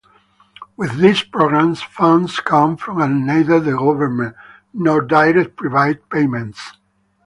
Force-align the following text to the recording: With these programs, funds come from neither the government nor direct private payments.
With 0.77 0.97
these 0.97 1.21
programs, 1.21 1.83
funds 1.83 2.39
come 2.39 2.75
from 2.75 3.23
neither 3.23 3.59
the 3.59 3.73
government 3.77 4.35
nor 4.73 4.99
direct 5.01 5.55
private 5.55 6.09
payments. 6.09 6.71